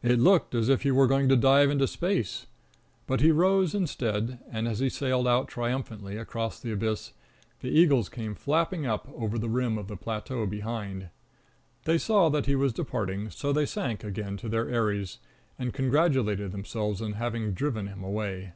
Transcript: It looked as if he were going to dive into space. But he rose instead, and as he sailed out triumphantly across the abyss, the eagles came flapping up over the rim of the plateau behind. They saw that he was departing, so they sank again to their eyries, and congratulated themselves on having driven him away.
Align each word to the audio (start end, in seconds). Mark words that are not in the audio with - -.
It 0.00 0.20
looked 0.20 0.54
as 0.54 0.68
if 0.68 0.82
he 0.82 0.92
were 0.92 1.08
going 1.08 1.28
to 1.28 1.34
dive 1.34 1.70
into 1.70 1.88
space. 1.88 2.46
But 3.08 3.20
he 3.20 3.32
rose 3.32 3.74
instead, 3.74 4.38
and 4.48 4.68
as 4.68 4.78
he 4.78 4.88
sailed 4.88 5.26
out 5.26 5.48
triumphantly 5.48 6.16
across 6.16 6.60
the 6.60 6.70
abyss, 6.70 7.14
the 7.62 7.68
eagles 7.68 8.08
came 8.08 8.36
flapping 8.36 8.86
up 8.86 9.08
over 9.12 9.40
the 9.40 9.48
rim 9.48 9.76
of 9.76 9.88
the 9.88 9.96
plateau 9.96 10.46
behind. 10.46 11.08
They 11.82 11.98
saw 11.98 12.28
that 12.28 12.46
he 12.46 12.54
was 12.54 12.72
departing, 12.72 13.28
so 13.30 13.52
they 13.52 13.66
sank 13.66 14.04
again 14.04 14.36
to 14.36 14.48
their 14.48 14.70
eyries, 14.72 15.18
and 15.58 15.72
congratulated 15.74 16.52
themselves 16.52 17.02
on 17.02 17.14
having 17.14 17.50
driven 17.52 17.88
him 17.88 18.04
away. 18.04 18.52